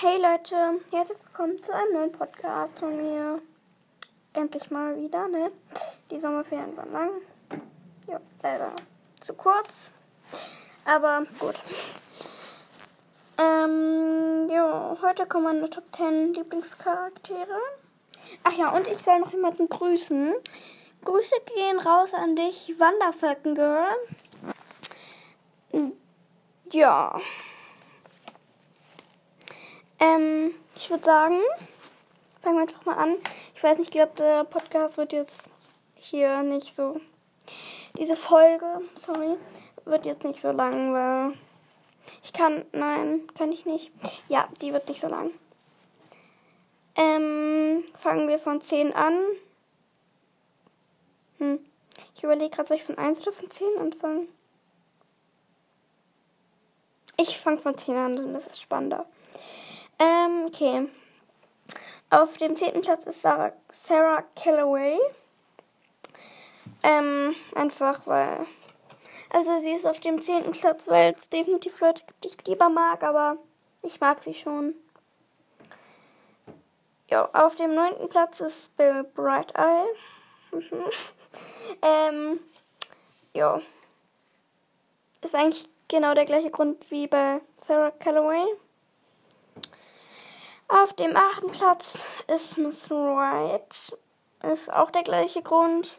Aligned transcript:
Hey 0.00 0.20
Leute, 0.20 0.80
herzlich 0.90 1.18
willkommen 1.24 1.62
zu 1.62 1.72
einem 1.72 1.92
neuen 1.92 2.10
Podcast 2.10 2.80
von 2.80 2.96
mir. 2.96 3.40
Endlich 4.32 4.68
mal 4.68 4.96
wieder, 4.96 5.28
ne? 5.28 5.52
Die 6.10 6.18
Sommerferien 6.18 6.76
waren 6.76 6.92
lang. 6.92 7.10
Ja, 8.08 8.20
leider 8.42 8.72
zu 9.24 9.34
kurz. 9.34 9.92
Aber 10.84 11.24
gut. 11.38 11.54
Ähm, 13.38 14.48
ja, 14.50 14.96
heute 15.00 15.26
kommen 15.26 15.44
meine 15.44 15.70
Top 15.70 15.84
10 15.94 16.34
Lieblingscharaktere. 16.34 17.60
Ach 18.42 18.52
ja, 18.52 18.74
und 18.74 18.88
ich 18.88 18.98
soll 18.98 19.20
noch 19.20 19.32
jemanden 19.32 19.68
grüßen. 19.68 20.34
Grüße 21.04 21.36
gehen 21.54 21.78
raus 21.78 22.14
an 22.14 22.34
dich, 22.34 22.74
Wanderfalken 22.80 23.54
Girl. 23.54 23.94
Ja. 26.72 27.20
Ähm, 30.04 30.54
ich 30.74 30.90
würde 30.90 31.04
sagen, 31.04 31.40
fangen 32.42 32.56
wir 32.56 32.62
einfach 32.62 32.84
mal 32.84 32.96
an. 32.96 33.16
Ich 33.54 33.62
weiß 33.62 33.78
nicht, 33.78 33.88
ich 33.88 33.92
glaube, 33.92 34.12
der 34.18 34.44
Podcast 34.44 34.98
wird 34.98 35.12
jetzt 35.14 35.48
hier 35.94 36.42
nicht 36.42 36.76
so. 36.76 37.00
Diese 37.96 38.16
Folge, 38.16 38.82
sorry, 38.96 39.36
wird 39.84 40.04
jetzt 40.04 40.24
nicht 40.24 40.40
so 40.40 40.50
lang, 40.50 40.92
weil 40.92 41.38
ich 42.22 42.34
kann, 42.34 42.66
nein, 42.72 43.22
kann 43.38 43.50
ich 43.50 43.64
nicht. 43.64 43.92
Ja, 44.28 44.48
die 44.60 44.74
wird 44.74 44.88
nicht 44.88 45.00
so 45.00 45.08
lang. 45.08 45.30
Ähm, 46.96 47.84
fangen 47.98 48.28
wir 48.28 48.38
von 48.38 48.60
10 48.60 48.92
an. 48.92 49.18
Hm. 51.38 51.64
Ich 52.14 52.22
überlege 52.22 52.50
gerade, 52.50 52.68
soll 52.68 52.76
ich 52.76 52.84
von 52.84 52.98
1 52.98 53.20
oder 53.20 53.32
von 53.32 53.50
10 53.50 53.78
anfangen? 53.78 54.28
Ich 57.16 57.38
fange 57.38 57.58
von 57.58 57.78
10 57.78 57.96
an, 57.96 58.16
denn 58.16 58.34
das 58.34 58.46
ist 58.46 58.60
spannender. 58.60 59.06
Ähm, 59.98 60.44
okay. 60.46 60.88
Auf 62.10 62.36
dem 62.36 62.54
10. 62.54 62.80
Platz 62.82 63.06
ist 63.06 63.22
Sarah, 63.22 63.52
Sarah 63.72 64.22
Calloway. 64.36 64.98
Ähm, 66.82 67.34
einfach 67.54 68.06
weil. 68.06 68.46
Also 69.30 69.58
sie 69.60 69.72
ist 69.72 69.86
auf 69.86 70.00
dem 70.00 70.20
10. 70.20 70.52
Platz, 70.52 70.86
weil 70.86 71.16
es 71.18 71.28
definitiv 71.28 71.80
Leute 71.80 72.04
gibt, 72.06 72.24
die 72.24 72.28
ich 72.28 72.46
lieber 72.46 72.68
mag, 72.68 73.02
aber 73.02 73.38
ich 73.82 74.00
mag 74.00 74.22
sie 74.22 74.34
schon. 74.34 74.74
Ja, 77.10 77.28
auf 77.32 77.54
dem 77.56 77.74
9. 77.74 78.08
Platz 78.08 78.40
ist 78.40 78.76
Bill 78.76 79.04
Bright 79.04 79.54
Eye. 79.56 79.86
Ähm, 81.82 82.40
ja. 83.32 83.60
Ist 85.22 85.34
eigentlich 85.34 85.68
genau 85.88 86.14
der 86.14 86.26
gleiche 86.26 86.50
Grund 86.50 86.90
wie 86.90 87.06
bei 87.06 87.40
Sarah 87.56 87.90
Calloway. 87.90 88.44
Auf 90.74 90.92
dem 90.94 91.16
achten 91.16 91.52
Platz 91.52 92.00
ist 92.26 92.58
Miss 92.58 92.90
Wright. 92.90 93.96
Ist 94.42 94.72
auch 94.72 94.90
der 94.90 95.04
gleiche 95.04 95.40
Grund. 95.40 95.96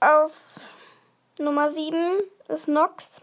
Auf 0.00 0.32
Nummer 1.38 1.70
7 1.70 2.18
ist 2.48 2.66
Nox. 2.66 3.20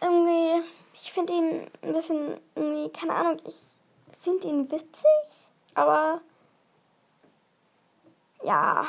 Irgendwie, 0.00 0.62
ich 0.94 1.12
finde 1.12 1.32
ihn 1.32 1.70
ein 1.82 1.92
bisschen, 1.92 2.40
irgendwie, 2.54 2.92
keine 2.92 3.14
Ahnung, 3.14 3.42
ich 3.44 3.66
finde 4.20 4.46
ihn 4.46 4.70
witzig, 4.70 5.50
aber 5.74 6.20
ja, 8.44 8.86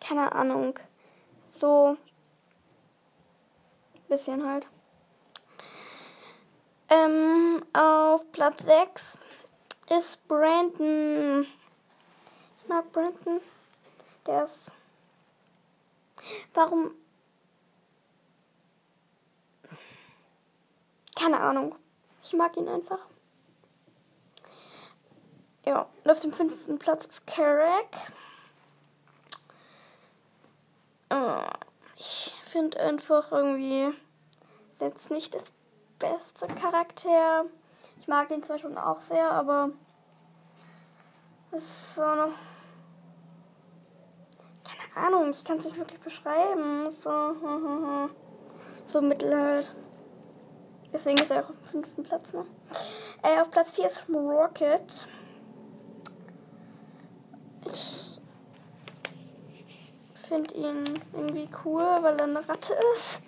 keine 0.00 0.30
Ahnung, 0.30 0.78
so 1.58 1.96
bisschen 4.06 4.48
halt. 4.48 4.68
Ähm, 6.88 7.64
auf 7.72 8.30
Platz 8.32 8.64
6 8.64 9.18
ist 9.90 10.28
Brandon. 10.28 11.46
Ich 12.58 12.68
mag 12.68 12.90
Brandon. 12.92 13.40
Der 14.26 14.44
ist. 14.44 14.70
Warum? 16.52 16.94
Keine 21.16 21.40
Ahnung. 21.40 21.76
Ich 22.22 22.32
mag 22.32 22.56
ihn 22.56 22.68
einfach. 22.68 23.00
Ja, 25.64 25.88
auf 26.04 26.20
dem 26.20 26.32
fünften 26.32 26.78
Platz 26.78 27.06
ist 27.06 27.26
Carrack. 27.26 28.12
Äh, 31.08 31.50
ich 31.96 32.34
finde 32.44 32.78
einfach 32.80 33.32
irgendwie 33.32 33.94
jetzt 34.80 35.10
nicht 35.10 35.34
das 35.34 35.53
beste 36.04 36.46
Charakter. 36.48 37.46
Ich 37.98 38.08
mag 38.08 38.30
ihn 38.30 38.42
zwar 38.42 38.58
schon 38.58 38.76
auch 38.76 39.00
sehr, 39.00 39.30
aber 39.30 39.70
es 41.50 41.62
ist 41.62 41.94
so 41.94 42.02
eine. 42.02 42.28
Keine 44.64 45.06
Ahnung, 45.06 45.30
ich 45.30 45.44
kann 45.44 45.58
es 45.58 45.64
nicht 45.64 45.78
wirklich 45.78 46.00
beschreiben. 46.00 46.90
So, 47.02 47.10
so 48.92 49.00
mittel 49.00 49.34
halt. 49.34 49.74
Deswegen 50.92 51.18
ist 51.18 51.30
er 51.30 51.44
auch 51.44 51.50
auf 51.50 51.56
dem 51.56 51.66
fünften 51.66 52.02
Platz, 52.02 52.32
ne? 52.32 52.44
Äh, 53.22 53.40
auf 53.40 53.50
Platz 53.50 53.72
4 53.72 53.86
ist 53.86 54.04
Rocket. 54.08 55.08
Ich 57.64 58.20
finde 60.28 60.54
ihn 60.54 60.84
irgendwie 61.12 61.48
cool, 61.64 61.82
weil 62.00 62.18
er 62.18 62.24
eine 62.24 62.48
Ratte 62.48 62.74
ist 62.94 63.20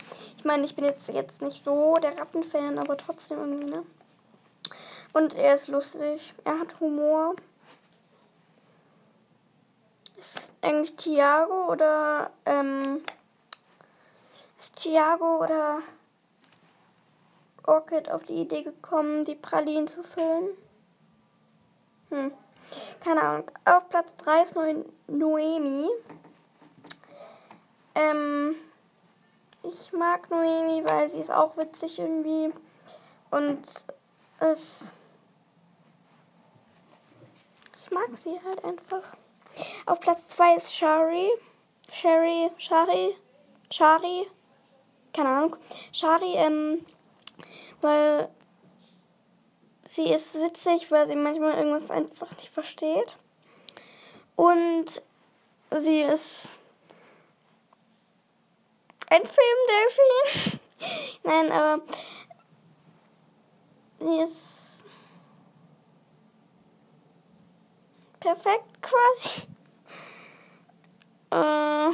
meine, 0.45 0.65
ich 0.65 0.75
bin 0.75 0.85
jetzt, 0.85 1.09
jetzt 1.09 1.43
nicht 1.43 1.65
so 1.65 1.95
der 1.97 2.17
Rattenfan, 2.19 2.79
aber 2.79 2.97
trotzdem 2.97 3.39
irgendwie, 3.39 3.71
ne? 3.71 3.85
Und 5.13 5.35
er 5.35 5.55
ist 5.55 5.69
lustig. 5.69 6.35
Er 6.45 6.61
hat 6.61 6.79
Humor. 6.79 7.35
Ist 10.17 10.53
eigentlich 10.61 10.95
Thiago 10.97 11.73
oder, 11.73 12.31
ähm, 12.45 13.03
ist 14.59 14.77
Thiago 14.77 15.43
oder 15.43 15.81
Orchid 17.65 18.11
auf 18.11 18.25
die 18.25 18.35
Idee 18.35 18.63
gekommen, 18.63 19.25
die 19.25 19.35
Pralinen 19.35 19.89
zu 19.89 20.03
füllen? 20.03 20.49
Hm. 22.11 22.33
Keine 23.01 23.23
Ahnung. 23.23 23.51
Auf 23.65 23.89
Platz 23.89 24.15
3 24.17 24.43
ist 24.43 24.55
Noemi. 25.07 25.89
Ähm, 27.95 28.55
ich 29.69 29.93
mag 29.93 30.31
Noemi, 30.31 30.85
weil 30.85 31.11
sie 31.11 31.21
ist 31.21 31.31
auch 31.31 31.57
witzig 31.57 31.99
irgendwie. 31.99 32.53
Und 33.31 33.63
es. 34.41 34.93
Ich 37.77 37.91
mag 37.91 38.09
sie 38.17 38.41
halt 38.45 38.65
einfach. 38.65 39.03
Auf 39.87 40.01
Platz 40.01 40.29
2 40.29 40.57
ist 40.57 40.75
Shari. 40.75 41.31
Sherry, 41.91 42.51
Shari, 42.59 43.17
Shari. 43.71 44.27
Keine 45.13 45.29
Ahnung. 45.29 45.57
Shari, 45.93 46.35
ähm, 46.35 46.85
weil 47.81 48.29
sie 49.85 50.11
ist 50.11 50.35
witzig, 50.35 50.91
weil 50.91 51.09
sie 51.09 51.17
manchmal 51.17 51.55
irgendwas 51.55 51.91
einfach 51.91 52.37
nicht 52.37 52.51
versteht. 52.51 53.17
Und 54.35 55.03
sie 55.71 56.03
ist 56.03 56.61
ein 59.09 59.23
Filmdelfin. 59.23 60.61
Nein, 61.23 61.53
aber 61.53 61.83
sie 63.99 64.21
ist 64.21 64.85
perfekt 68.21 68.83
quasi. 68.83 69.47
Äh 71.31 71.93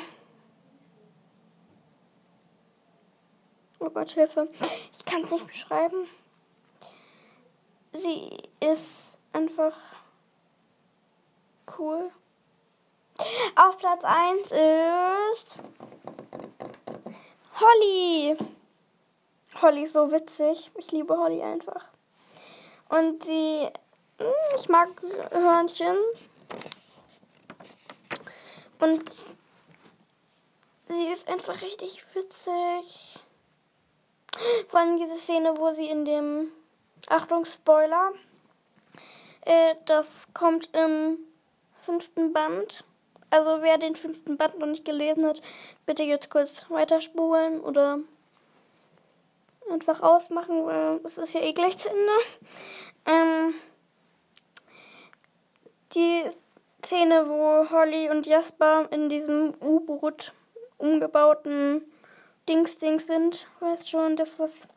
oh 3.78 3.90
Gott, 3.90 4.10
Hilfe. 4.12 4.48
Ich 4.92 5.04
kann 5.04 5.22
es 5.24 5.30
nicht 5.30 5.47
beschreiben. 5.47 6.08
Sie 7.92 8.30
ist 8.60 9.18
einfach 9.32 9.78
cool. 11.78 12.10
Auf 13.54 13.76
Platz 13.78 14.03
1 14.04 14.50
ist 14.50 15.60
Holly. 17.62 18.36
Holly 19.60 19.82
ist 19.82 19.92
so 19.92 20.10
witzig. 20.10 20.72
Ich 20.76 20.91
liebe 20.91 21.16
Holly 21.16 21.42
einfach. 21.42 21.88
Und 22.88 23.24
sie. 23.24 23.68
Hm, 24.18 24.32
ich 24.56 24.68
mag 24.68 24.88
Hörnchen. 25.30 25.97
Und 28.80 29.09
sie 30.88 31.09
ist 31.12 31.28
einfach 31.28 31.62
richtig 31.62 32.04
witzig. 32.14 33.20
Vor 34.68 34.80
allem 34.80 34.97
diese 34.97 35.16
Szene, 35.16 35.56
wo 35.56 35.72
sie 35.72 35.88
in 35.88 36.04
dem. 36.04 36.50
Achtung, 37.08 37.44
Spoiler. 37.44 38.12
Äh, 39.42 39.76
das 39.84 40.26
kommt 40.34 40.68
im 40.74 41.18
fünften 41.80 42.32
Band. 42.32 42.84
Also 43.32 43.62
wer 43.62 43.78
den 43.78 43.96
fünften 43.96 44.36
Band 44.36 44.58
noch 44.58 44.66
nicht 44.66 44.84
gelesen 44.84 45.24
hat, 45.24 45.40
bitte 45.86 46.02
jetzt 46.02 46.28
kurz 46.28 46.66
weiterspulen 46.68 47.62
oder 47.62 47.98
einfach 49.70 50.02
ausmachen, 50.02 50.66
weil 50.66 51.00
es 51.02 51.16
ist 51.16 51.32
ja 51.32 51.40
eh 51.40 51.54
gleich 51.54 51.78
zu 51.78 51.88
Ende. 51.88 52.12
Ähm, 53.06 53.54
die 55.94 56.24
Szene, 56.84 57.26
wo 57.26 57.70
Holly 57.70 58.10
und 58.10 58.26
Jasper 58.26 58.88
in 58.90 59.08
diesem 59.08 59.54
U-Boot 59.62 60.34
umgebauten 60.76 61.90
Dings-Dings 62.50 63.06
sind. 63.06 63.48
Weißt 63.60 63.88
schon, 63.88 64.16
das, 64.16 64.38
was 64.38 64.68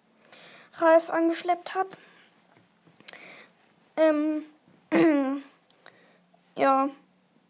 Ralf 0.78 1.10
angeschleppt 1.10 1.76
hat. 1.76 1.98
Ähm, 3.98 4.46
ja, 6.56 6.90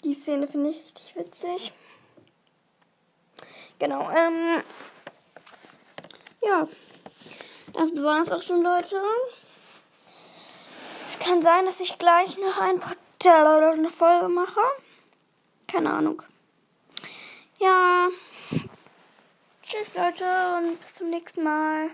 die 0.06 0.14
Szene 0.14 0.48
finde 0.48 0.70
ich 0.70 0.84
richtig 0.84 1.16
witzig. 1.16 1.74
Genau, 3.80 4.10
ähm, 4.12 4.64
ja, 6.44 6.68
das 7.74 8.02
war 8.02 8.22
es 8.22 8.32
auch 8.32 8.42
schon, 8.42 8.62
Leute. 8.62 9.02
Es 11.10 11.20
kann 11.20 11.42
sein, 11.42 11.66
dass 11.66 11.80
ich 11.80 11.98
gleich 11.98 12.38
noch 12.38 12.60
ein 12.62 12.80
paar 12.80 12.96
oder 13.58 13.72
eine 13.72 13.90
Folge 13.90 14.30
mache. 14.30 14.62
Keine 15.68 15.92
Ahnung. 15.92 16.22
Ja. 17.60 18.10
Tschüss, 19.64 19.94
Leute, 19.96 20.26
und 20.58 20.80
bis 20.80 20.94
zum 20.94 21.10
nächsten 21.10 21.44
Mal. 21.44 21.90